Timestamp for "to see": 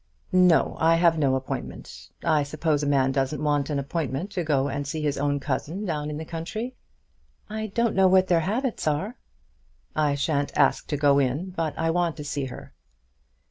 12.17-12.45